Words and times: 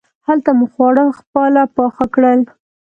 هلته 0.27 0.49
مو 0.57 0.65
خواړه 0.73 1.03
خپله 1.19 1.61
پاخه 1.75 2.05
کړل. 2.15 2.39